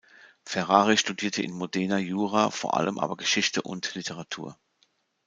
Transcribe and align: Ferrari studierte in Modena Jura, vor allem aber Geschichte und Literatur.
Ferrari 0.43 0.97
studierte 0.97 1.43
in 1.43 1.51
Modena 1.51 1.99
Jura, 1.99 2.49
vor 2.49 2.75
allem 2.75 2.97
aber 2.97 3.17
Geschichte 3.17 3.61
und 3.61 3.93
Literatur. 3.93 4.57